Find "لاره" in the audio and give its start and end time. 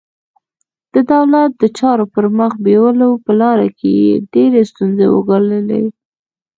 3.41-3.67